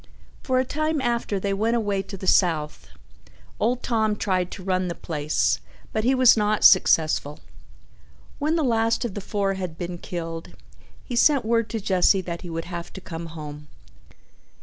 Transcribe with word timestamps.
For 0.41 0.57
a 0.57 0.65
time 0.65 0.99
after 0.99 1.39
they 1.39 1.53
went 1.53 1.75
away 1.75 2.01
to 2.01 2.17
the 2.17 2.25
South, 2.25 2.87
old 3.59 3.83
Tom 3.83 4.15
tried 4.15 4.49
to 4.49 4.63
run 4.63 4.87
the 4.87 4.95
place, 4.95 5.59
but 5.93 6.03
he 6.03 6.15
was 6.15 6.35
not 6.35 6.63
successful. 6.63 7.39
When 8.39 8.55
the 8.55 8.63
last 8.63 9.05
of 9.05 9.13
the 9.13 9.21
four 9.21 9.53
had 9.53 9.77
been 9.77 9.99
killed 9.99 10.55
he 11.05 11.15
sent 11.15 11.45
word 11.45 11.69
to 11.69 11.79
Jesse 11.79 12.21
that 12.21 12.41
he 12.41 12.49
would 12.49 12.65
have 12.65 12.91
to 12.93 12.99
come 12.99 13.27
home. 13.27 13.67